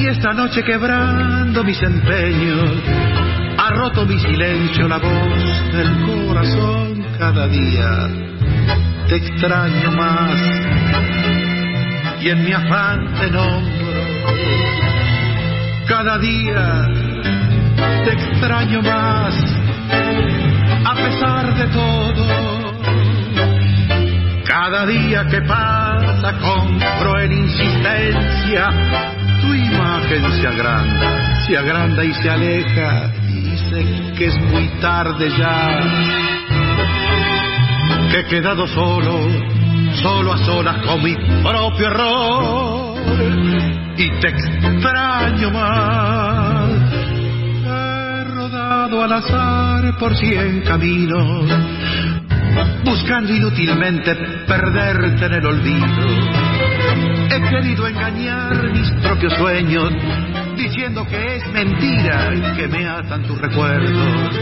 Y 0.00 0.06
esta 0.08 0.32
noche 0.32 0.64
quebrando 0.64 1.62
mis 1.62 1.80
empeños, 1.80 2.70
roto 3.78 4.04
mi 4.04 4.18
silencio 4.18 4.88
la 4.88 4.98
voz 4.98 5.72
del 5.72 5.90
corazón 6.04 7.04
cada 7.16 7.46
día. 7.46 8.10
Te 9.08 9.14
extraño 9.14 9.92
más 9.92 10.34
y 12.20 12.28
en 12.28 12.44
mi 12.44 12.52
afán 12.52 13.06
te 13.20 13.30
nombro. 13.30 14.02
Cada 15.86 16.18
día 16.18 16.88
te 18.04 18.12
extraño 18.14 18.82
más 18.82 19.34
a 20.84 20.94
pesar 20.94 21.54
de 21.54 21.66
todo. 21.68 22.26
Cada 24.44 24.86
día 24.86 25.24
que 25.30 25.40
pasa 25.42 26.32
con 26.40 26.80
cruel 26.98 27.32
insistencia, 27.32 28.70
tu 29.40 29.54
imagen 29.54 30.32
se 30.32 30.48
agranda, 30.48 31.44
se 31.46 31.56
agranda 31.56 32.04
y 32.04 32.12
se 32.14 32.28
aleja, 32.28 33.12
que 34.16 34.26
es 34.26 34.38
muy 34.40 34.68
tarde 34.80 35.30
ya, 35.38 35.80
que 38.10 38.20
he 38.20 38.24
quedado 38.26 38.66
solo, 38.66 39.20
solo 40.02 40.32
a 40.32 40.38
solas 40.38 40.76
con 40.86 41.02
mi 41.02 41.14
propio 41.14 41.86
error, 41.86 42.94
y 43.96 44.10
te 44.20 44.28
extraño 44.28 45.50
más. 45.50 46.70
He 47.64 48.24
rodado 48.24 49.02
al 49.04 49.12
azar 49.12 49.96
por 49.98 50.16
cien 50.16 50.62
caminos, 50.62 51.44
buscando 52.84 53.34
inútilmente 53.34 54.14
perderte 54.46 55.26
en 55.26 55.32
el 55.34 55.46
olvido. 55.46 55.86
He 57.30 57.40
querido 57.50 57.86
engañar 57.86 58.72
mis 58.72 58.90
propios 59.02 59.34
sueños, 59.34 59.92
diciendo 60.58 61.06
que 61.06 61.36
es 61.36 61.46
mentira 61.52 62.34
y 62.34 62.56
que 62.56 62.68
me 62.68 62.86
atan 62.86 63.22
tus 63.22 63.40
recuerdos. 63.40 64.34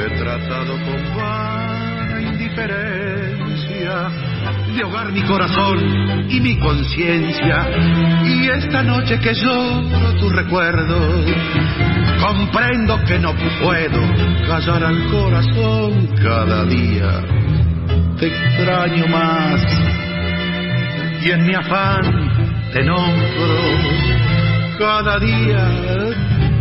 He 0.00 0.18
tratado 0.18 0.72
con 0.84 1.16
vana 1.16 2.20
indiferencia 2.20 4.10
de 4.74 4.82
ahogar 4.82 5.12
mi 5.12 5.22
corazón 5.22 6.30
y 6.30 6.40
mi 6.40 6.58
conciencia. 6.58 7.66
Y 8.24 8.48
esta 8.48 8.82
noche 8.82 9.18
que 9.20 9.34
lloro 9.34 10.14
tus 10.18 10.32
recuerdos, 10.32 11.26
comprendo 12.20 12.98
que 13.04 13.18
no 13.18 13.34
puedo 13.62 14.00
callar 14.46 14.84
al 14.84 15.06
corazón 15.10 16.08
cada 16.22 16.64
día. 16.64 17.22
Te 18.18 18.26
extraño 18.26 19.06
más 19.08 19.60
y 21.22 21.30
en 21.30 21.46
mi 21.46 21.54
afán 21.54 22.48
te 22.72 22.82
nombro. 22.82 24.27
Cada 24.78 25.18
día 25.18 25.68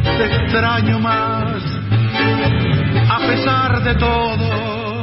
te 0.02 0.26
extraño 0.26 1.00
más, 1.00 1.62
a 3.10 3.20
pesar 3.28 3.84
de 3.84 3.94
todo. 3.94 5.02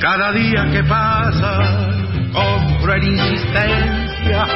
Cada 0.00 0.32
día 0.32 0.66
que 0.72 0.82
pasa 0.82 1.92
con 2.32 2.78
cruel 2.78 3.04
insistencia, 3.04 4.46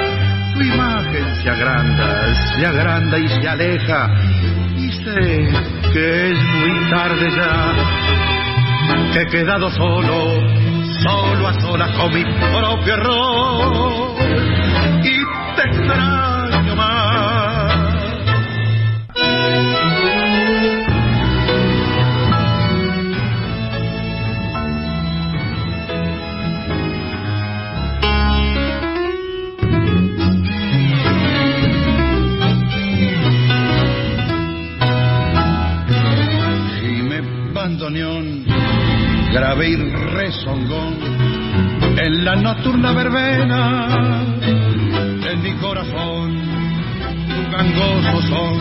tu 0.54 0.60
imagen 0.60 1.34
se 1.42 1.50
agranda, 1.50 2.34
se 2.56 2.66
agranda 2.66 3.18
y 3.18 3.28
se 3.28 3.48
aleja. 3.48 4.10
Y 4.76 4.90
sé 4.90 5.48
que 5.92 6.32
es 6.32 6.38
muy 6.42 6.90
tarde 6.90 7.30
ya, 7.30 9.12
que 9.12 9.20
he 9.22 9.26
quedado 9.26 9.70
solo 9.70 10.68
solo 11.02 11.46
a 11.46 11.52
solas 11.60 11.96
con 11.96 12.12
mi 12.12 12.24
propio 12.24 12.94
error 12.94 14.16
y 15.04 15.54
te 15.54 15.62
extraño 15.62 16.37
rezongón 40.28 40.94
en 41.96 42.24
la 42.24 42.36
nocturna 42.36 42.92
verbena 42.92 43.88
en 45.30 45.42
mi 45.42 45.52
corazón 45.54 46.38
tu 47.34 47.50
gangoso 47.50 48.22
son 48.28 48.54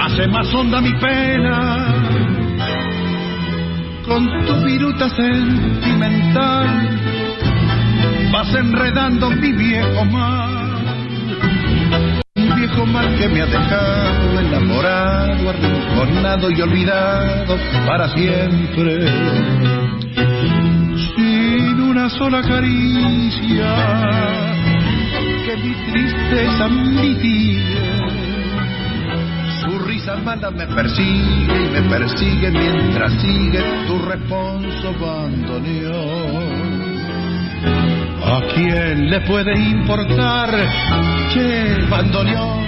hace 0.00 0.26
más 0.26 0.52
honda 0.52 0.80
mi 0.80 0.92
pena 0.94 1.86
con 4.04 4.26
tu 4.44 4.54
viruta 4.64 5.08
sentimental 5.10 6.68
vas 8.32 8.52
enredando 8.52 9.30
mi 9.30 9.52
viejo 9.52 10.04
mal 10.04 10.50
un 12.34 12.56
viejo 12.56 12.86
mal 12.86 13.16
que 13.16 13.28
me 13.28 13.42
ha 13.42 13.46
dejado 13.46 14.40
enamorado, 14.40 15.50
arrinconado 15.50 16.50
y 16.50 16.60
olvidado 16.60 17.56
para 17.86 18.08
siempre. 18.08 19.89
Sola 22.16 22.42
caricia 22.42 23.74
que 25.44 25.56
mi 25.56 25.74
tristeza 25.92 26.68
mitigue. 26.68 28.00
Su 29.60 29.78
risa 29.80 30.16
mala 30.16 30.50
me 30.50 30.66
persigue 30.66 31.66
y 31.66 31.70
me 31.70 31.82
persigue 31.82 32.50
mientras 32.50 33.12
sigue 33.20 33.62
tu 33.86 33.98
responso 33.98 34.94
bandoneón. 34.98 36.60
¿A 38.24 38.40
quién 38.54 39.10
le 39.10 39.20
puede 39.22 39.58
importar, 39.58 40.50
che, 41.32 41.86
bandoneón, 41.88 42.64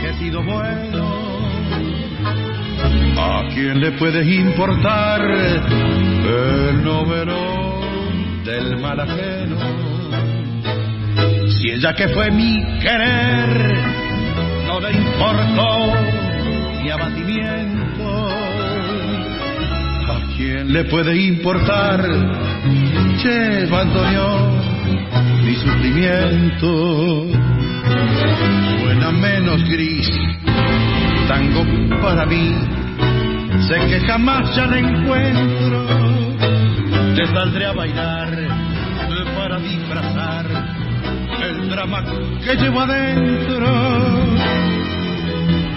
que 0.00 0.08
he 0.08 0.14
sido 0.14 0.42
bueno? 0.42 1.22
¿A 3.18 3.48
quién 3.54 3.80
le 3.80 3.92
puede 3.92 4.24
importar 4.34 5.20
el 5.22 6.82
noveno 6.82 7.61
del 8.44 8.78
mal 8.78 8.98
ajeno? 9.00 9.56
Si 11.48 11.70
ella 11.70 11.94
que 11.94 12.08
fue 12.08 12.30
mi 12.30 12.62
querer 12.80 13.74
no 14.66 14.80
le 14.80 14.92
importó 14.92 15.92
mi 16.82 16.90
abatimiento, 16.90 18.28
¿a 20.08 20.36
quién 20.36 20.72
le 20.72 20.84
puede 20.84 21.16
importar, 21.16 22.02
che, 23.22 23.66
bandoneón, 23.66 24.60
mi 25.44 25.54
sufrimiento? 25.54 27.26
Suena 28.80 29.10
menos 29.12 29.62
gris, 29.68 30.10
tango 31.28 31.64
para 32.00 32.26
mí 32.26 32.54
sé 33.68 33.78
que 33.86 34.00
jamás 34.00 34.54
ya 34.56 34.66
la 34.66 34.78
encuentro. 34.78 36.31
Te 37.14 37.26
saldré 37.26 37.66
a 37.66 37.72
bailar 37.72 38.30
para 39.36 39.58
disfrazar 39.58 40.46
el 41.42 41.68
drama 41.68 42.04
que 42.44 42.56
llevo 42.56 42.80
adentro. 42.80 43.66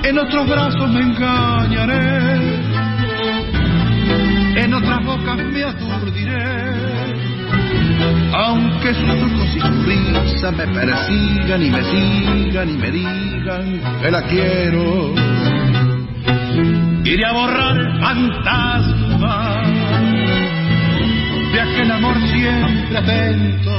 En 0.04 0.19
otros 0.19 0.48
brazos 0.48 0.89
me 0.91 1.02
engañaré, 1.02 2.52
en 4.63 4.74
otras 4.74 5.06
bocas 5.06 5.38
me 5.38 5.63
aturdiré. 5.63 6.76
Aunque 8.34 8.93
sus 8.93 9.10
ojos 9.10 9.56
y 9.56 9.60
su 9.60 9.84
risa 9.84 10.52
me 10.52 10.67
persigan 10.67 11.63
y 11.63 11.69
me 11.69 11.84
sigan 11.84 12.69
y 12.69 12.78
me 12.78 12.91
digan 12.91 13.82
que 14.02 14.12
la 14.12 14.21
quiero 14.24 15.13
iré 17.06 17.24
a 17.24 17.34
borrar 17.34 18.00
fantasmas 18.00 19.55
de 21.56 21.62
aquel 21.62 21.89
amor 21.89 22.18
siempre 22.34 22.98
atento. 22.98 23.72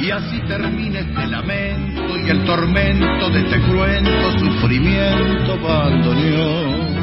Y 0.00 0.10
así 0.10 0.40
termina 0.48 1.00
este 1.00 1.26
lamento 1.26 2.18
y 2.18 2.30
el 2.30 2.44
tormento 2.44 3.30
de 3.30 3.40
este 3.40 3.60
cruento 3.60 4.38
sufrimiento 4.38 5.58
bandoneón. 5.60 6.94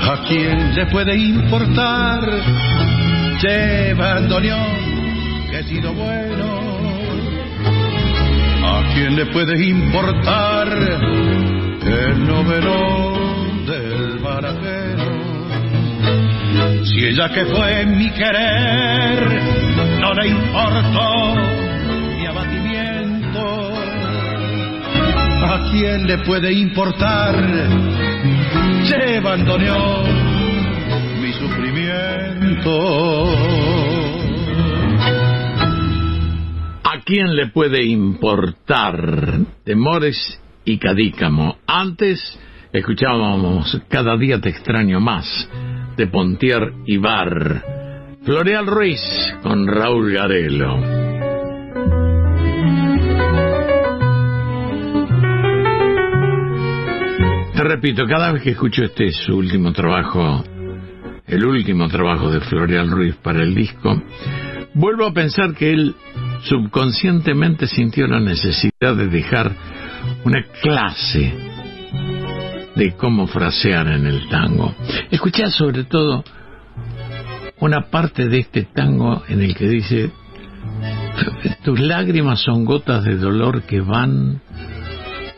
¿A 0.00 0.20
quién 0.26 0.74
le 0.74 0.86
puede 0.86 1.16
importar, 1.16 2.20
che 3.40 3.94
bandoneón, 3.94 5.46
que 5.48 5.58
he 5.60 5.64
sido 5.64 5.92
bueno? 5.94 6.60
¿A 8.64 8.82
quién 8.94 9.14
le 9.14 9.26
puede 9.26 9.64
importar 9.64 10.68
noveno 12.18 12.42
del 12.44 13.11
Si 16.92 17.02
ella 17.06 17.30
que 17.30 17.46
fue 17.46 17.86
mi 17.86 18.10
querer 18.10 19.42
no 19.98 20.12
le 20.12 20.28
importó 20.28 21.34
mi 22.18 22.26
abatimiento, 22.26 23.72
¿a 25.46 25.70
quién 25.70 26.06
le 26.06 26.18
puede 26.18 26.52
importar? 26.52 27.34
Se 28.84 29.16
abandoneó 29.16 30.02
mi 31.22 31.32
sufrimiento. 31.32 32.72
¿A 36.84 37.00
quién 37.06 37.34
le 37.34 37.46
puede 37.46 37.84
importar 37.84 39.38
temores 39.64 40.38
y 40.66 40.76
Cadícamo. 40.76 41.56
Antes 41.66 42.38
escuchábamos 42.70 43.80
Cada 43.88 44.16
día 44.18 44.40
te 44.40 44.50
extraño 44.50 45.00
más 45.00 45.48
de 45.96 46.06
Pontier 46.06 46.72
y 46.86 46.96
Bar. 46.98 47.64
Floreal 48.24 48.66
Ruiz 48.66 49.00
con 49.42 49.66
Raúl 49.66 50.12
Garelo. 50.12 50.80
Te 57.54 57.64
repito, 57.64 58.06
cada 58.06 58.32
vez 58.32 58.42
que 58.42 58.50
escucho 58.50 58.84
este 58.84 59.10
su 59.10 59.36
último 59.36 59.72
trabajo, 59.72 60.44
el 61.26 61.44
último 61.44 61.88
trabajo 61.88 62.30
de 62.30 62.40
Floreal 62.40 62.90
Ruiz 62.90 63.16
para 63.16 63.42
el 63.42 63.54
disco, 63.54 64.02
vuelvo 64.74 65.06
a 65.06 65.12
pensar 65.12 65.54
que 65.54 65.72
él 65.72 65.94
subconscientemente 66.42 67.66
sintió 67.66 68.06
la 68.06 68.20
necesidad 68.20 68.96
de 68.96 69.08
dejar 69.08 69.52
una 70.24 70.44
clase 70.60 71.51
de 72.76 72.92
cómo 72.96 73.26
frasear 73.26 73.88
en 73.88 74.06
el 74.06 74.28
tango. 74.28 74.74
Escuchá 75.10 75.50
sobre 75.50 75.84
todo 75.84 76.24
una 77.60 77.90
parte 77.90 78.28
de 78.28 78.38
este 78.40 78.64
tango 78.64 79.22
en 79.28 79.42
el 79.42 79.54
que 79.54 79.68
dice, 79.68 80.10
tus 81.64 81.78
lágrimas 81.80 82.40
son 82.40 82.64
gotas 82.64 83.04
de 83.04 83.16
dolor 83.16 83.62
que 83.62 83.80
van 83.80 84.40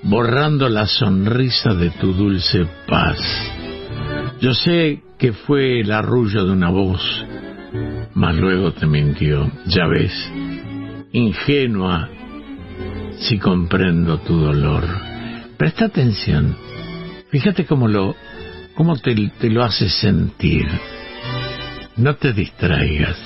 borrando 0.02 0.68
la 0.68 0.86
sonrisa 0.86 1.74
de 1.74 1.90
tu 1.90 2.12
dulce 2.12 2.66
paz. 2.86 3.18
Yo 4.40 4.54
sé 4.54 5.02
que 5.18 5.32
fue 5.32 5.80
el 5.80 5.92
arrullo 5.92 6.44
de 6.44 6.52
una 6.52 6.70
voz, 6.70 7.00
mas 8.14 8.36
luego 8.36 8.72
te 8.72 8.86
mintió, 8.86 9.50
ya 9.66 9.86
ves, 9.86 10.12
ingenua 11.12 12.08
si 13.18 13.38
comprendo 13.38 14.18
tu 14.18 14.36
dolor. 14.36 14.84
Presta 15.56 15.86
atención. 15.86 16.63
Fíjate 17.34 17.66
cómo 17.66 17.88
lo, 17.88 18.14
cómo 18.76 18.96
te, 18.96 19.12
te 19.40 19.50
lo 19.50 19.64
hace 19.64 19.88
sentir. 19.88 20.68
No 21.96 22.14
te 22.14 22.32
distraigas. 22.32 23.16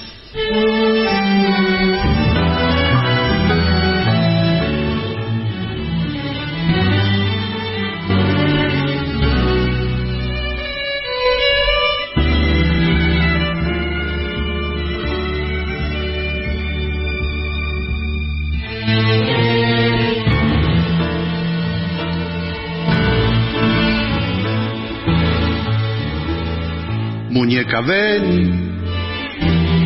Ven 27.77 28.81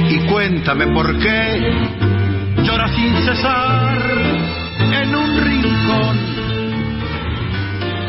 y 0.08 0.18
cuéntame 0.30 0.86
por 0.94 1.18
qué 1.18 1.72
llora 2.62 2.88
sin 2.94 3.14
cesar 3.26 3.98
en 5.02 5.14
un 5.14 5.40
rincón. 5.40 6.18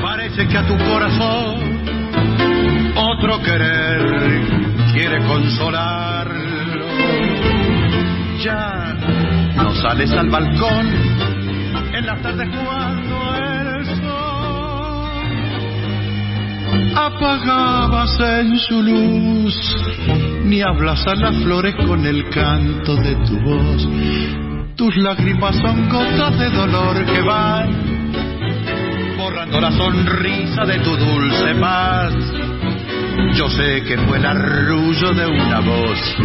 Parece 0.01 0.47
que 0.47 0.57
a 0.57 0.67
tu 0.67 0.77
corazón 0.77 1.81
otro 2.95 3.41
querer 3.41 4.43
quiere 4.93 5.23
consolarlo. 5.25 6.85
Ya 8.43 8.95
no 9.55 9.75
sales 9.75 10.11
al 10.11 10.29
balcón 10.29 10.87
en 11.93 12.05
la 12.05 12.15
tarde 12.21 12.47
cuando 12.63 12.82
apagabas 16.95 18.19
en 18.19 18.57
su 18.57 18.81
luz, 18.81 19.55
ni 20.45 20.61
hablas 20.61 21.05
a 21.07 21.15
las 21.15 21.35
flores 21.43 21.75
con 21.85 22.05
el 22.05 22.29
canto 22.29 22.95
de 22.95 23.15
tu 23.25 23.39
voz. 23.39 23.87
Tus 24.75 24.95
lágrimas 24.97 25.55
son 25.57 25.89
gotas 25.89 26.37
de 26.39 26.49
dolor 26.49 27.05
que 27.05 27.21
van 27.21 28.03
borrando 29.17 29.61
la 29.61 29.71
sonrisa 29.71 30.65
de 30.65 30.79
tu 30.79 30.95
dulce 30.97 31.55
paz. 31.55 32.13
Yo 33.35 33.47
sé 33.49 33.83
que 33.83 33.97
fue 33.99 34.17
el 34.17 34.25
arrullo 34.25 35.13
de 35.13 35.25
una 35.27 35.59
voz, 35.61 36.17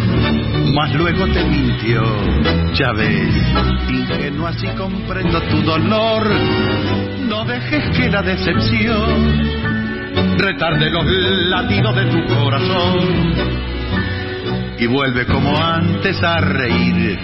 mas 0.75 0.95
luego 0.95 1.27
te 1.29 1.45
mintió, 1.45 2.03
ya 2.75 2.93
ves, 2.93 3.35
ingenuo 3.89 4.47
así 4.47 4.67
comprendo 4.77 5.41
tu 5.43 5.63
dolor. 5.63 6.29
No 7.29 7.45
dejes 7.45 7.97
que 7.97 8.11
la 8.11 8.23
decepción 8.23 9.68
retarde 10.39 10.91
los 10.91 11.05
latidos 11.51 11.97
de 11.97 12.05
tu 12.07 12.35
corazón. 12.35 13.59
y 14.81 14.87
vuelve 14.87 15.27
como 15.27 15.57
antes 15.59 16.23
a 16.23 16.39
reír. 16.39 17.19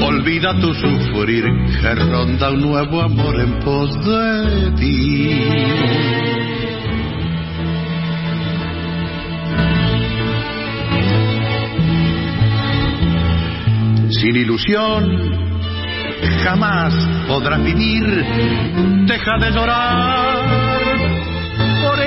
Olvida 0.00 0.58
tu 0.58 0.72
sufrir, 0.72 1.44
que 1.82 1.94
ronda 1.94 2.50
un 2.50 2.62
nuevo 2.62 3.02
amor 3.02 3.38
en 3.38 3.60
pos 3.60 3.90
de 4.02 4.70
ti. 4.78 5.42
Sin 14.08 14.36
ilusión, 14.36 15.04
jamás 16.42 16.94
podrás 17.28 17.62
vivir. 17.62 18.24
Deja 19.06 19.38
de 19.38 19.50
llorar 19.50 20.63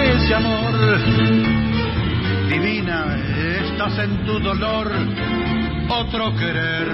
ese 0.10 0.34
amor. 0.34 0.74
Divina, 2.50 3.16
estás 3.62 4.00
en 4.00 4.26
tu 4.26 4.40
dolor. 4.40 4.92
Otro 5.90 6.36
querer 6.36 6.88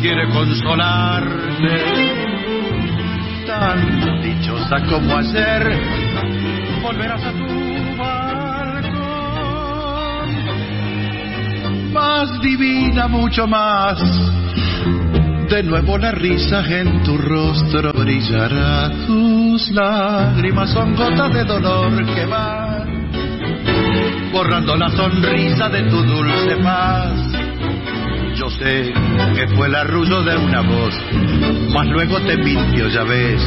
quiere 0.00 0.28
consolarte. 0.30 1.84
Tan 3.46 4.22
dichosa 4.22 4.80
como 4.88 5.16
ayer, 5.16 5.78
volverás 6.82 7.24
a 7.24 7.32
tu 7.32 7.46
balcón. 7.96 9.00
Más 11.92 12.40
divina, 12.40 13.08
mucho 13.08 13.46
más 13.46 14.39
de 15.50 15.64
nuevo 15.64 15.98
la 15.98 16.12
risa 16.12 16.62
en 16.68 17.02
tu 17.02 17.18
rostro 17.18 17.92
brillará, 17.92 18.88
tus 19.06 19.68
lágrimas 19.72 20.70
son 20.70 20.94
gotas 20.94 21.34
de 21.34 21.44
dolor 21.44 22.06
que 22.14 22.24
van 22.24 23.10
borrando 24.32 24.76
la 24.76 24.88
sonrisa 24.90 25.68
de 25.68 25.82
tu 25.90 26.02
dulce 26.04 26.56
paz. 26.62 27.12
Yo 28.36 28.48
sé 28.48 28.92
que 29.34 29.48
fue 29.48 29.66
el 29.66 29.74
arrullo 29.74 30.22
de 30.22 30.36
una 30.36 30.60
voz, 30.60 30.94
mas 31.74 31.88
luego 31.88 32.20
te 32.20 32.36
mintió, 32.36 32.86
ya 32.86 33.02
ves. 33.02 33.42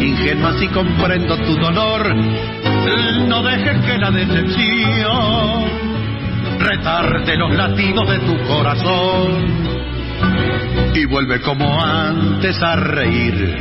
Ingenua 0.00 0.58
si 0.58 0.68
comprendo 0.68 1.36
tu 1.36 1.56
dolor, 1.56 2.14
no 3.28 3.42
dejes 3.42 3.84
que 3.84 3.98
la 3.98 4.10
decepción 4.10 5.64
retarde 6.58 7.36
los 7.36 7.52
latidos 7.52 8.08
de 8.08 8.18
tu 8.20 8.38
corazón 8.48 9.73
y 10.94 11.04
vuelve 11.06 11.40
como 11.40 11.82
antes 11.82 12.62
a 12.62 12.76
reír. 12.76 13.56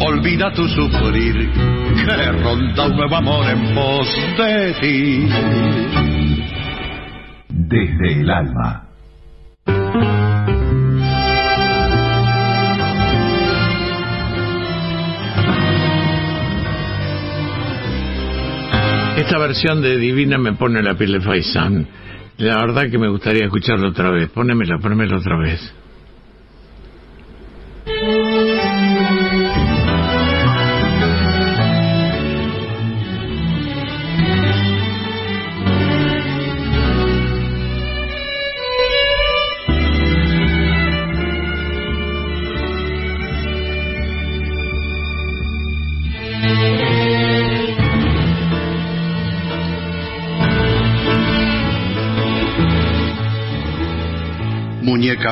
Olvida 0.00 0.52
tu 0.52 0.68
sufrir, 0.68 1.50
que 1.50 2.32
ronda 2.32 2.86
un 2.86 2.96
nuevo 2.96 3.16
amor 3.16 3.48
en 3.48 3.74
pos 3.74 4.08
de 4.36 4.74
ti. 4.80 5.28
Desde 7.48 8.20
el 8.20 8.30
alma. 8.30 8.88
Esta 19.16 19.38
versión 19.38 19.82
de 19.82 19.98
Divina 19.98 20.36
me 20.36 20.54
pone 20.54 20.82
la 20.82 20.94
piel 20.94 21.12
de 21.12 21.20
Faisán. 21.20 21.86
La 22.42 22.56
verdad 22.56 22.90
que 22.90 22.98
me 22.98 23.08
gustaría 23.08 23.44
escucharlo 23.44 23.90
otra 23.90 24.10
vez. 24.10 24.28
Pónemela, 24.30 24.76
pónemela 24.78 25.16
otra 25.16 25.38
vez. 25.38 25.60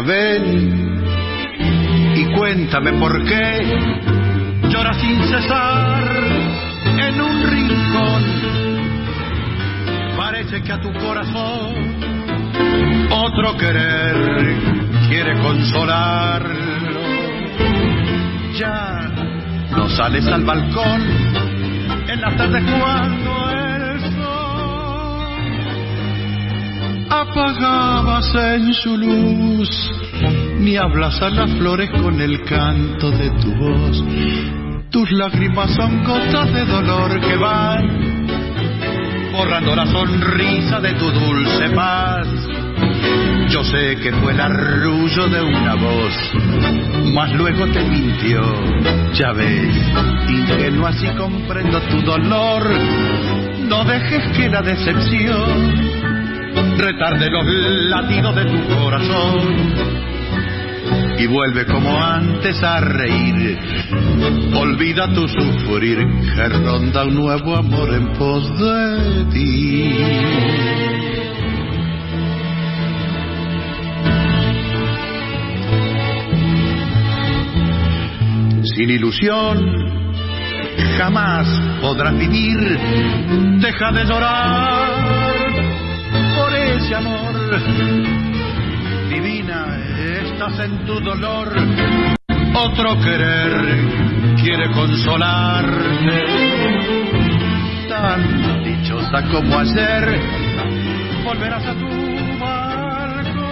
Ven 0.03 1.03
y 2.15 2.25
cuéntame 2.37 2.93
por 2.95 3.23
qué 3.25 3.79
llora 4.69 4.95
sin 4.95 5.23
cesar 5.25 6.05
en 6.99 7.21
un 7.21 7.43
rincón. 7.51 8.23
Parece 10.17 10.63
que 10.63 10.73
a 10.73 10.81
tu 10.81 10.93
corazón 10.95 11.75
otro 13.11 13.57
querer 13.57 14.57
quiere 15.09 15.39
consolarlo. 15.41 17.01
Ya 18.59 19.11
no 19.77 19.89
sales 19.91 20.27
al 20.27 20.45
balcón 20.45 21.03
en 22.09 22.21
la 22.21 22.37
tarde 22.37 22.63
cuando 22.79 23.40
apagabas 27.11 28.35
en 28.35 28.73
su 28.73 28.97
luz 28.97 29.69
ni 30.61 30.77
hablas 30.77 31.21
a 31.23 31.31
las 31.31 31.51
flores 31.53 31.91
con 31.91 32.21
el 32.21 32.45
canto 32.45 33.11
de 33.11 33.31
tu 33.43 33.55
voz. 33.55 34.05
Tus 34.91 35.11
lágrimas 35.13 35.75
son 35.75 36.05
gotas 36.05 36.53
de 36.53 36.65
dolor 36.65 37.21
que 37.21 37.37
van 37.37 38.11
borrando 39.33 39.75
la 39.75 39.87
sonrisa 39.87 40.81
de 40.81 40.93
tu 40.95 41.11
dulce 41.11 41.71
paz. 41.71 42.27
Yo 43.49 43.65
sé 43.65 43.97
que 44.03 44.13
fue 44.13 44.33
el 44.33 44.41
arrullo 44.41 45.29
de 45.29 45.43
una 45.43 45.75
voz, 45.75 46.15
mas 47.15 47.33
luego 47.33 47.67
te 47.69 47.83
mintió, 47.83 48.43
ya 49.15 49.33
ves, 49.33 49.75
ingenua 50.29 50.93
si 50.93 51.07
comprendo 51.17 51.81
tu 51.83 52.03
dolor. 52.03 52.63
No 53.67 53.85
dejes 53.85 54.37
que 54.37 54.49
la 54.49 54.63
decepción 54.63 56.10
retarde 56.77 57.31
los 57.31 57.47
latidos 57.91 58.35
de 58.35 58.45
tu 58.45 58.75
corazón 58.75 60.01
y 61.19 61.27
vuelve 61.27 61.67
como 61.67 62.03
antes 62.03 62.63
a 62.63 62.81
reír. 62.81 63.59
Olvida 64.55 65.13
tu 65.13 65.29
sufrir, 65.29 65.99
que 66.35 66.49
ronda 66.49 67.05
un 67.05 67.15
nuevo 67.15 67.57
amor 67.57 67.95
en 67.95 68.13
pos 68.15 68.59
de 68.59 69.25
ti. 69.31 69.95
Sin 78.77 78.91
ilusión 78.91 79.59
jamás 80.97 81.47
podrás 81.83 82.17
vivir, 82.19 82.59
deja 83.61 83.93
de 83.93 84.05
llorar 84.05 85.20
amor 86.89 87.35
divina 89.09 89.79
estás 90.23 90.59
en 90.61 90.87
tu 90.87 90.99
dolor, 91.01 91.49
otro 92.55 93.01
querer 93.01 93.79
quiere 94.43 94.73
consolarte. 94.73 96.25
Tan 97.89 98.65
dichosa 98.65 99.23
como 99.31 99.59
ayer, 99.59 100.21
volverás 101.25 101.67
a 101.67 101.75
tu 101.75 101.87
balcón. 102.41 103.45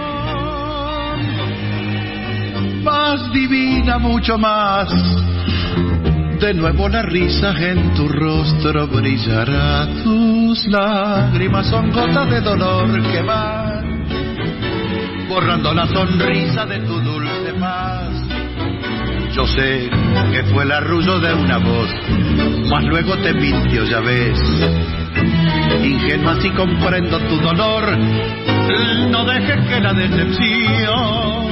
Más 2.83 3.31
divina, 3.31 3.99
mucho 3.99 4.37
más. 4.37 4.89
De 6.41 6.53
nuevo 6.53 6.89
la 6.89 7.03
risa 7.03 7.51
en 7.59 7.93
tu 7.93 8.07
rostro 8.07 8.87
brillará, 8.87 9.87
tus 10.49 10.65
lágrimas 10.65 11.67
son 11.67 11.91
gotas 11.91 12.27
de 12.27 12.41
dolor 12.41 12.89
que 13.11 13.21
van 13.21 14.03
borrando 15.29 15.71
la 15.75 15.85
sonrisa 15.85 16.65
de 16.65 16.79
tu 16.79 16.99
dulce 17.01 17.53
paz. 17.59 18.09
Yo 19.31 19.45
sé 19.45 19.91
que 20.31 20.43
fue 20.45 20.63
el 20.63 20.71
arrullo 20.71 21.19
de 21.19 21.35
una 21.35 21.59
voz, 21.59 21.89
mas 22.67 22.83
luego 22.85 23.15
te 23.17 23.31
mintió, 23.31 23.83
ya 23.83 23.99
ves. 23.99 24.39
Ingenua 25.83 26.41
si 26.41 26.49
comprendo 26.49 27.19
tu 27.19 27.35
dolor, 27.41 27.95
no 29.11 29.25
dejes 29.25 29.67
que 29.67 29.79
la 29.79 29.93
decepción 29.93 31.47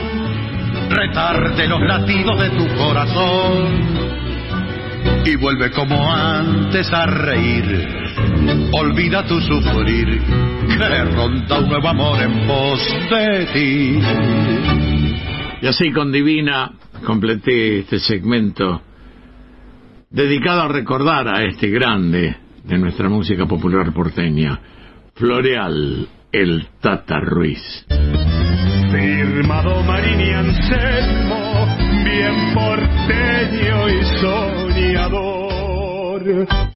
retarde 0.90 1.68
los 1.68 1.82
latidos 1.82 2.40
de 2.40 2.50
tu 2.50 2.68
corazón 2.76 4.08
y 5.24 5.36
vuelve 5.36 5.70
como 5.70 6.12
antes 6.12 6.92
a 6.92 7.06
reír. 7.06 8.07
Olvida 8.71 9.25
tu 9.25 9.39
sufrir, 9.41 10.21
que 10.67 11.03
ronda 11.15 11.60
un 11.60 11.69
nuevo 11.69 11.88
amor 11.88 12.21
en 12.21 12.47
pos 12.47 12.80
de 13.10 13.45
ti. 13.53 13.99
Y 15.62 15.67
así 15.67 15.91
con 15.91 16.12
Divina 16.12 16.71
completé 17.06 17.80
este 17.80 17.99
segmento 17.99 18.82
dedicado 20.10 20.62
a 20.62 20.67
recordar 20.67 21.27
a 21.27 21.43
este 21.43 21.69
grande 21.69 22.38
de 22.63 22.77
nuestra 22.77 23.10
música 23.10 23.45
popular 23.45 23.93
porteña, 23.93 24.60
Floreal, 25.15 26.08
el 26.32 26.67
Tata 26.82 27.19
Ruiz. 27.19 27.86
Firmado 28.91 29.84
Marini 29.84 30.30
Anselmo, 30.32 31.65
bien 32.03 32.53
porteño 32.53 33.89
y 33.89 34.03
soñador. 34.19 35.38